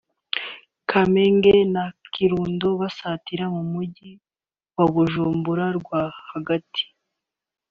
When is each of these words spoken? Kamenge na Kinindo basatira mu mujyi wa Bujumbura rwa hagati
Kamenge 0.89 1.55
na 1.73 1.83
Kinindo 2.13 2.67
basatira 2.81 3.45
mu 3.55 3.63
mujyi 3.71 4.11
wa 4.75 4.85
Bujumbura 4.93 5.65
rwa 5.79 6.01
hagati 6.29 6.83